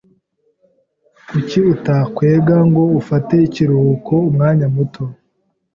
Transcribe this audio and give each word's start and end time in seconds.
Kuki 1.29 1.57
utakwega 1.73 2.55
ngo 2.69 2.83
ufate 2.99 3.33
ikiruhuko 3.47 4.13
umwanya 4.29 4.67
muto? 4.75 5.03